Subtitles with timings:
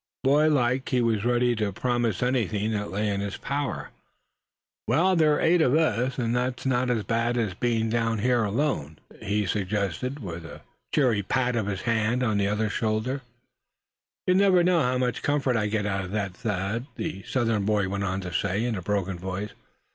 [0.23, 3.91] Boy like he was ready to promise anything that lay in his power.
[4.87, 8.97] "Well, there are eight of us, and that's not as bad as being here alone,"
[9.21, 10.61] he suggested, with a
[10.91, 13.21] cheering pat of his hand on the other's shoulder.
[14.25, 17.87] "You'll never know how much comfort I get out of that, Thad," the Southern boy
[17.87, 19.51] went on to say, in a broken voice.